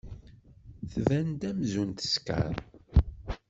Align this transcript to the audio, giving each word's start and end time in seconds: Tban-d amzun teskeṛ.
Tban-d 0.91 1.39
amzun 1.49 1.89
teskeṛ. 1.93 2.53